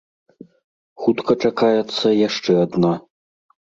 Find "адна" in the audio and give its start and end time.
2.67-2.93